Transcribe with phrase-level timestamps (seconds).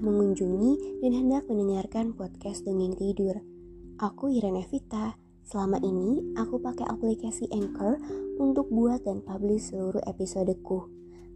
[0.00, 3.38] mengunjungi dan hendak mendengarkan podcast Dongeng Tidur.
[4.00, 5.16] Aku Irene Vita.
[5.44, 8.00] Selama ini aku pakai aplikasi Anchor
[8.40, 10.88] untuk buat dan publish seluruh episodeku.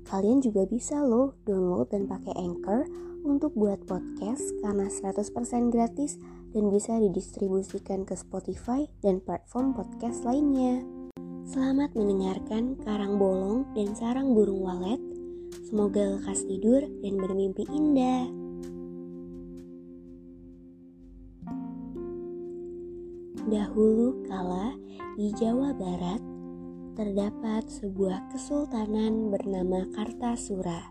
[0.05, 2.87] Kalian juga bisa loh download dan pakai Anchor
[3.25, 6.21] untuk buat podcast karena 100% gratis
[6.53, 10.85] dan bisa didistribusikan ke Spotify dan platform podcast lainnya.
[11.45, 15.15] Selamat mendengarkan Karang Bolong dan Sarang Burung Walet
[15.65, 18.44] Semoga lekas tidur dan bermimpi indah.
[23.45, 24.73] Dahulu kala
[25.21, 26.17] di Jawa Barat
[26.97, 30.89] terdapat sebuah kesultanan bernama Kartasura.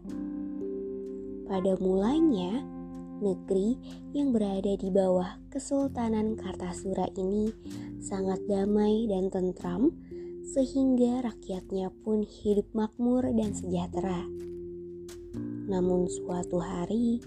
[1.50, 2.62] Pada mulanya,
[3.26, 3.82] negeri
[4.14, 7.50] yang berada di bawah Kesultanan Kartasura ini
[7.98, 9.90] sangat damai dan tentram
[10.46, 14.30] sehingga rakyatnya pun hidup makmur dan sejahtera.
[15.66, 17.18] Namun suatu hari,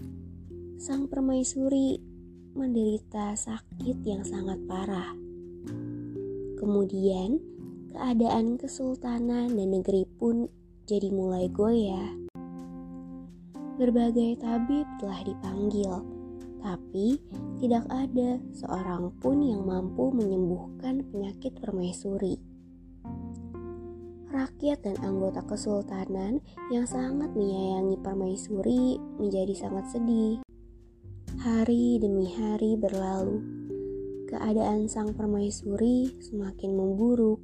[0.79, 2.16] sang permaisuri
[2.57, 5.13] menderita sakit yang sangat parah.
[6.57, 7.37] Kemudian,
[7.93, 10.49] keadaan kesultanan dan negeri pun
[10.89, 12.17] jadi mulai goyah.
[13.77, 16.01] Berbagai tabib telah dipanggil,
[16.65, 17.21] tapi
[17.61, 22.41] tidak ada seorang pun yang mampu menyembuhkan penyakit permaisuri
[24.37, 30.46] rakyat dan anggota kesultanan yang sangat menyayangi permaisuri menjadi sangat sedih.
[31.47, 33.39] Hari demi hari berlalu,
[34.27, 37.39] keadaan sang permaisuri semakin memburuk.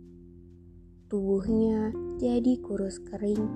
[1.06, 3.46] Tubuhnya jadi kurus kering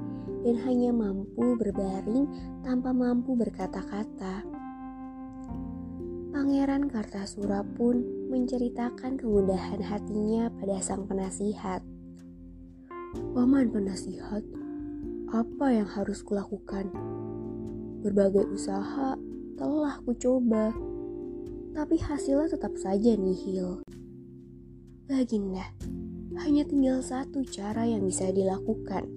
[0.47, 2.31] dan hanya mampu berbaring
[2.63, 4.47] tanpa mampu berkata-kata.
[6.31, 11.83] Pangeran Kartasura pun menceritakan kemudahan hatinya pada sang penasihat.
[13.35, 14.47] Paman penasihat,
[15.27, 16.87] apa yang harus kulakukan?
[18.07, 19.19] Berbagai usaha
[19.57, 20.77] telah kucoba,
[21.73, 23.81] tapi hasilnya tetap saja nihil.
[25.09, 25.73] Baginda,
[26.45, 29.09] hanya tinggal satu cara yang bisa dilakukan.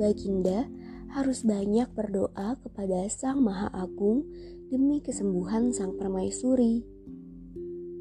[0.00, 0.64] Baginda
[1.12, 4.26] harus banyak berdoa kepada Sang Maha Agung
[4.72, 6.82] demi kesembuhan Sang Permaisuri.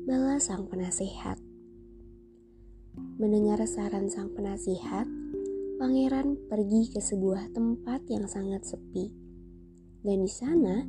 [0.08, 1.38] Balas Sang Penasehat.
[2.94, 5.06] Mendengar saran sang penasihat,
[5.78, 9.14] pangeran pergi ke sebuah tempat yang sangat sepi.
[10.02, 10.82] Dan di sana,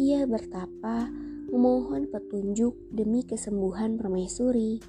[0.00, 1.12] ia bertapa
[1.52, 4.80] memohon petunjuk demi kesembuhan permaisuri.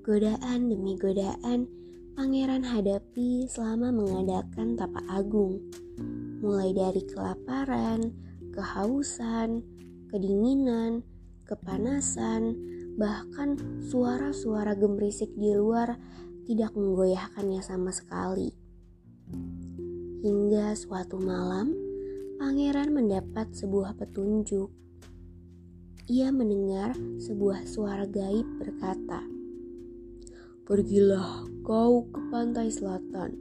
[0.00, 1.68] Godaan demi godaan,
[2.16, 5.60] pangeran hadapi selama mengadakan tapa agung.
[6.40, 8.16] Mulai dari kelaparan,
[8.56, 9.60] kehausan,
[10.08, 11.04] kedinginan,
[11.44, 12.56] kepanasan,
[12.96, 16.00] bahkan suara-suara gemerisik di luar
[16.48, 18.48] tidak menggoyahkannya sama sekali.
[20.24, 21.89] Hingga suatu malam,
[22.40, 24.72] pangeran mendapat sebuah petunjuk.
[26.08, 29.20] Ia mendengar sebuah suara gaib berkata,
[30.64, 33.36] "Pergilah kau ke pantai selatan.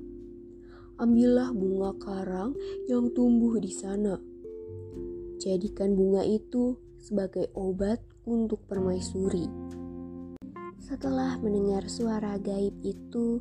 [1.00, 2.52] Ambillah bunga karang
[2.92, 4.20] yang tumbuh di sana.
[5.40, 9.48] Jadikan bunga itu sebagai obat untuk permaisuri.
[10.76, 13.40] Setelah mendengar suara gaib itu,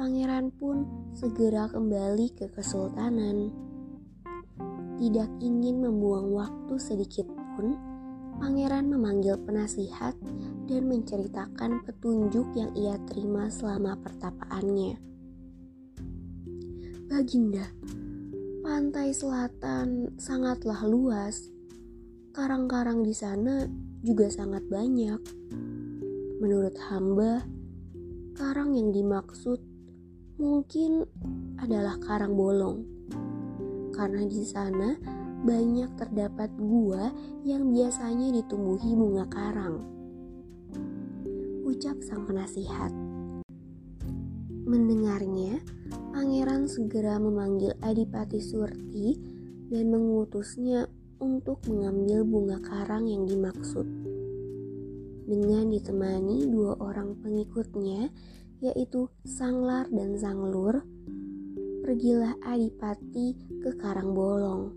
[0.00, 3.67] pangeran pun segera kembali ke kesultanan.
[4.98, 7.78] Tidak ingin membuang waktu sedikit pun,
[8.42, 10.14] pangeran memanggil penasihat
[10.66, 14.98] dan menceritakan petunjuk yang ia terima selama pertapaannya.
[17.06, 17.66] Baginda,
[18.66, 21.46] pantai selatan sangatlah luas.
[22.34, 23.70] Karang-karang di sana
[24.02, 25.18] juga sangat banyak.
[26.38, 27.42] Menurut hamba,
[28.38, 29.58] karang yang dimaksud
[30.38, 31.02] mungkin
[31.58, 32.97] adalah karang bolong.
[33.98, 34.94] Karena di sana
[35.42, 37.10] banyak terdapat gua
[37.42, 39.82] yang biasanya ditumbuhi bunga karang.
[41.66, 42.94] Ucap sang penasihat.
[44.62, 45.58] Mendengarnya,
[46.14, 49.18] pangeran segera memanggil Adipati Surti
[49.66, 50.86] dan mengutusnya
[51.18, 53.86] untuk mengambil bunga karang yang dimaksud.
[55.28, 58.08] dengan ditemani dua orang pengikutnya
[58.64, 60.82] yaitu Sanglar dan Sanglur,
[61.88, 63.32] pergilah Adipati
[63.64, 64.76] ke Karangbolong.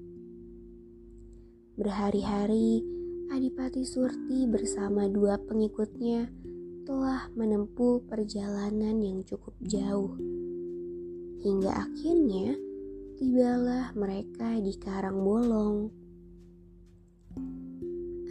[1.75, 2.79] Berhari-hari,
[3.27, 6.31] Adipati Surti bersama dua pengikutnya
[6.87, 10.15] telah menempuh perjalanan yang cukup jauh.
[11.43, 12.55] Hingga akhirnya,
[13.19, 15.91] tibalah mereka di Karangbolong.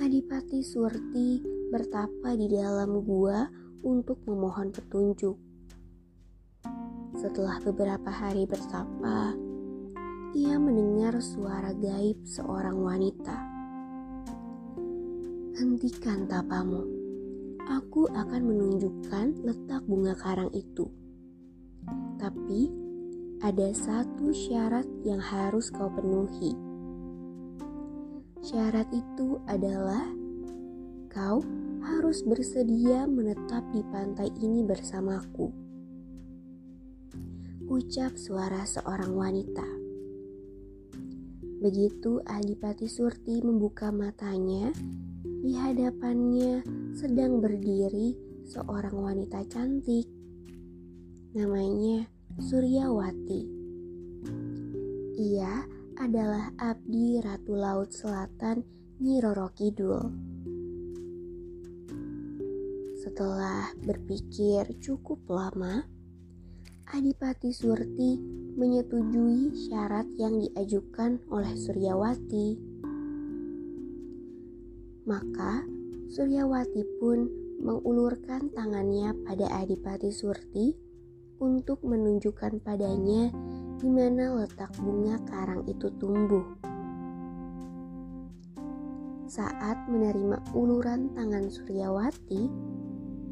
[0.01, 3.45] Adipati Surti bertapa di dalam gua
[3.85, 5.50] untuk memohon petunjuk.
[7.19, 9.35] Setelah beberapa hari bertapa,
[10.31, 13.35] ia mendengar suara gaib seorang wanita.
[15.59, 16.87] Hentikan tapamu.
[17.67, 20.87] Aku akan menunjukkan letak bunga karang itu.
[22.19, 22.71] Tapi
[23.43, 26.55] ada satu syarat yang harus kau penuhi.
[28.41, 30.07] Syarat itu adalah
[31.11, 31.43] kau
[31.83, 35.70] harus bersedia menetap di pantai ini bersamaku.
[37.71, 39.69] Ucap suara seorang wanita.
[41.61, 44.73] Begitu Adipati Surti membuka matanya,
[45.41, 46.65] di hadapannya
[46.97, 48.17] sedang berdiri
[48.49, 50.09] seorang wanita cantik.
[51.37, 52.09] Namanya
[52.41, 53.43] Suryawati.
[55.21, 55.65] Ia
[56.01, 58.65] adalah abdi Ratu Laut Selatan
[59.05, 60.01] Nyi Roro Kidul.
[63.01, 65.85] Setelah berpikir cukup lama,
[66.91, 68.19] Adipati Surti
[68.59, 72.59] menyetujui syarat yang diajukan oleh Suryawati.
[75.07, 75.63] Maka
[76.11, 77.31] Suryawati pun
[77.63, 80.75] mengulurkan tangannya pada Adipati Surti
[81.39, 83.31] untuk menunjukkan padanya
[83.79, 86.43] di mana letak bunga karang itu tumbuh.
[89.31, 92.51] Saat menerima uluran tangan Suryawati,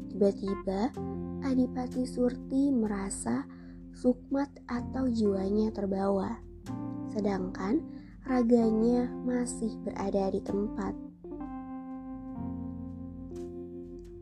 [0.09, 0.89] Tiba-tiba
[1.45, 3.45] Adipati Surti merasa
[3.95, 6.41] sukmat atau jiwanya terbawa,
[7.13, 7.79] sedangkan
[8.25, 10.97] raganya masih berada di tempat.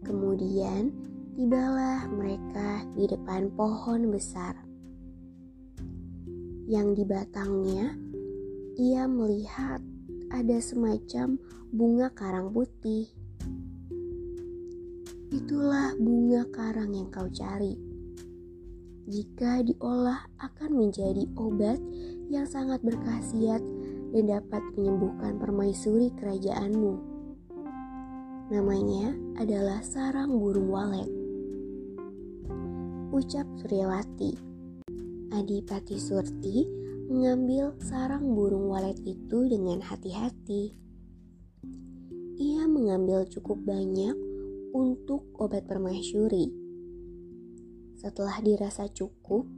[0.03, 0.91] Kemudian
[1.39, 4.59] tibalah mereka di depan pohon besar.
[6.67, 7.95] Yang di batangnya
[8.75, 9.79] ia melihat
[10.29, 11.39] ada semacam
[11.73, 13.16] bunga karang putih
[15.27, 17.75] itulah bunga karang yang kau cari.
[19.07, 21.79] Jika diolah akan menjadi obat
[22.27, 23.63] yang sangat berkhasiat
[24.11, 26.95] dan dapat menyembuhkan permaisuri kerajaanmu.
[28.51, 31.11] Namanya adalah sarang burung walet.
[33.11, 34.31] Ucap Suryawati.
[35.27, 36.63] Adipati Surti
[37.11, 40.71] mengambil sarang burung walet itu dengan hati-hati.
[42.39, 44.26] Ia mengambil cukup banyak
[44.77, 46.53] untuk obat permaisuri.
[47.97, 49.49] Setelah dirasa cukup,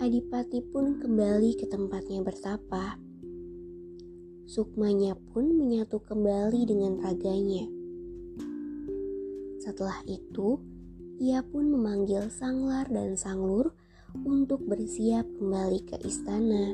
[0.00, 2.96] Adipati pun kembali ke tempatnya bertapa.
[4.48, 7.68] Sukmanya pun menyatu kembali dengan raganya.
[9.60, 10.56] Setelah itu,
[11.20, 13.76] ia pun memanggil Sanglar dan Sanglur
[14.24, 16.72] untuk bersiap kembali ke istana.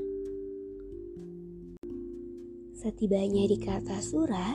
[2.78, 4.54] Setibanya di Kartasura,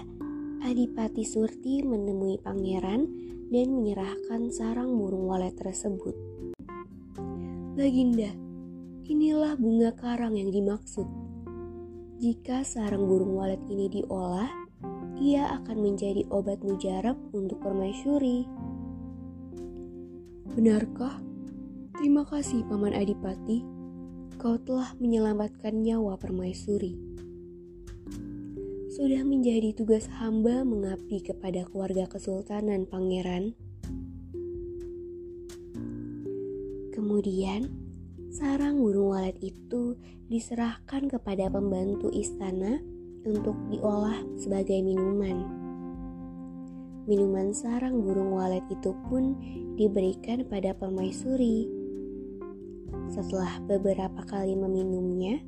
[0.62, 3.10] Adipati Surti menemui pangeran
[3.50, 6.14] dan menyerahkan sarang burung walet tersebut.
[7.74, 8.30] Baginda,
[9.10, 11.10] inilah bunga karang yang dimaksud.
[12.22, 14.54] Jika sarang burung walet ini diolah,
[15.18, 18.46] ia akan menjadi obat mujarab untuk permaisuri.
[20.54, 21.18] Benarkah?
[21.98, 23.66] Terima kasih Paman Adipati.
[24.38, 27.12] Kau telah menyelamatkan nyawa permaisuri
[28.92, 33.56] sudah menjadi tugas hamba mengabdi kepada keluarga kesultanan pangeran.
[36.92, 37.72] Kemudian,
[38.36, 39.96] sarang burung walet itu
[40.28, 42.84] diserahkan kepada pembantu istana
[43.24, 45.40] untuk diolah sebagai minuman.
[47.08, 49.40] Minuman sarang burung walet itu pun
[49.80, 51.64] diberikan pada permaisuri.
[53.08, 55.40] Setelah beberapa kali meminumnya,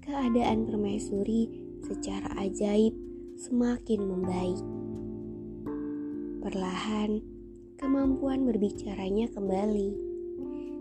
[0.00, 2.96] keadaan permaisuri secara ajaib
[3.36, 4.64] semakin membaik.
[6.44, 7.20] Perlahan,
[7.80, 9.90] kemampuan berbicaranya kembali,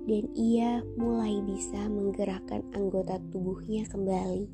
[0.07, 4.47] dan ia mulai bisa menggerakkan anggota tubuhnya kembali.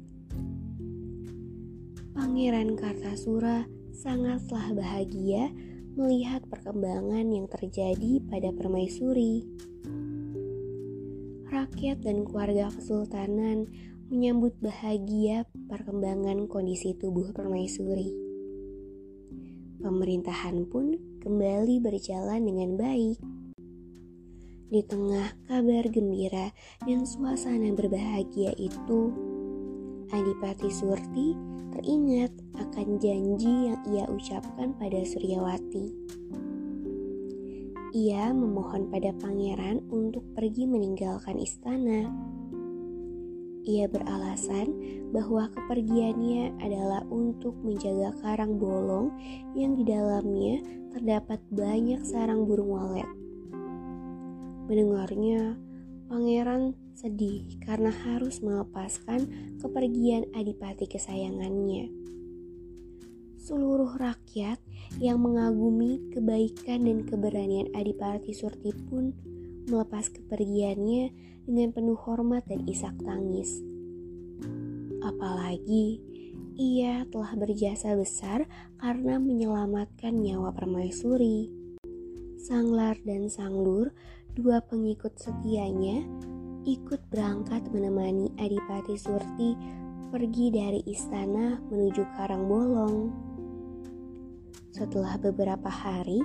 [2.13, 3.65] Pangeran Kartasura
[3.95, 5.49] sangatlah bahagia
[5.97, 9.43] melihat perkembangan yang terjadi pada permaisuri.
[11.49, 13.67] Rakyat dan keluarga kesultanan
[14.09, 18.09] menyambut bahagia perkembangan kondisi tubuh permaisuri.
[19.79, 23.21] Pemerintahan pun kembali berjalan dengan baik.
[24.69, 26.49] Di tengah kabar gembira
[26.89, 29.13] dan suasana berbahagia itu,
[30.09, 31.37] Adipati Surti
[31.69, 35.85] teringat akan janji yang ia ucapkan pada Suryawati.
[37.93, 42.09] Ia memohon pada pangeran untuk pergi meninggalkan istana.
[43.69, 44.73] Ia beralasan
[45.13, 49.13] bahwa kepergiannya adalah untuk menjaga karang bolong
[49.53, 50.57] yang di dalamnya
[50.89, 53.05] terdapat banyak sarang burung walet.
[54.65, 55.53] Mendengarnya,
[56.09, 59.29] pangeran sedih karena harus melepaskan
[59.61, 61.93] kepergian adipati kesayangannya.
[63.37, 64.57] Seluruh rakyat
[64.97, 69.13] yang mengagumi kebaikan dan keberanian Adipati Surti pun
[69.69, 71.13] melepas kepergiannya
[71.49, 73.57] dengan penuh hormat dan isak tangis.
[75.01, 75.97] Apalagi
[76.53, 78.45] ia telah berjasa besar
[78.77, 81.49] karena menyelamatkan nyawa permaisuri.
[82.37, 83.89] Sanglar dan Sanglur
[84.37, 86.05] dua pengikut setianya
[86.69, 89.57] ikut berangkat menemani Adipati Surti
[90.13, 93.09] pergi dari istana menuju Karang Bolong.
[94.69, 96.21] Setelah beberapa hari,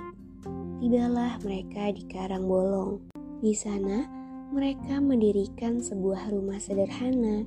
[0.77, 3.01] tibalah mereka di Karang Bolong.
[3.41, 4.24] Di sana,
[4.55, 7.43] mereka mendirikan sebuah rumah sederhana.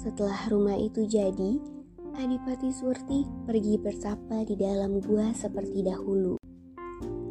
[0.00, 1.60] Setelah rumah itu jadi,
[2.16, 6.40] Adipati Surti pergi bersapa di dalam gua seperti dahulu.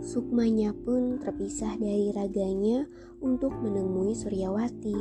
[0.05, 2.85] Sukmanya pun terpisah dari raganya
[3.25, 4.97] untuk menemui Suryawati.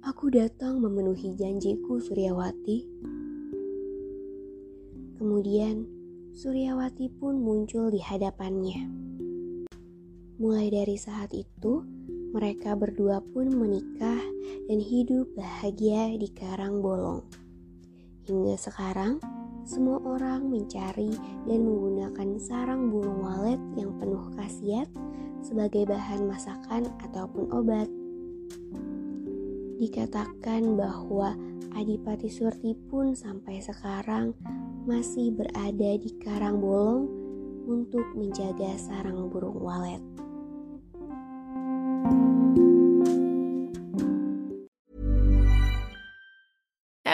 [0.00, 2.88] Aku datang memenuhi janjiku, Suryawati.
[5.20, 5.84] Kemudian,
[6.32, 9.09] Suryawati pun muncul di hadapannya.
[10.40, 11.84] Mulai dari saat itu,
[12.32, 14.24] mereka berdua pun menikah
[14.72, 17.20] dan hidup bahagia di Karang Bolong.
[18.24, 19.20] Hingga sekarang,
[19.68, 21.12] semua orang mencari
[21.44, 24.88] dan menggunakan sarang burung walet yang penuh khasiat
[25.44, 27.92] sebagai bahan masakan ataupun obat.
[29.76, 31.36] Dikatakan bahwa
[31.76, 34.32] Adipati Surti pun sampai sekarang
[34.88, 37.12] masih berada di Karang Bolong
[37.68, 40.19] untuk menjaga sarang burung walet.